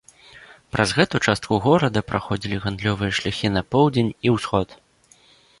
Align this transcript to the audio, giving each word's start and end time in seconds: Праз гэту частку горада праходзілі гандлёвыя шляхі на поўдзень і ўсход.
Праз 0.75 0.93
гэту 0.99 1.21
частку 1.31 1.59
горада 1.67 2.03
праходзілі 2.09 2.59
гандлёвыя 2.65 3.11
шляхі 3.21 3.55
на 3.59 3.67
поўдзень 3.77 4.11
і 4.31 4.37
ўсход. 4.39 4.67